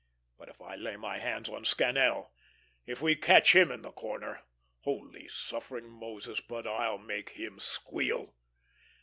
[0.39, 2.31] But if I lay my hands on Scannel
[2.87, 4.41] if we catch him in the corner
[4.79, 8.33] holy, suffering Moses, but I'll make him squeal!"